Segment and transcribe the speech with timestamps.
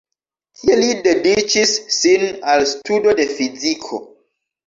[0.59, 4.01] Tie li dediĉis sin al studo de fiziko.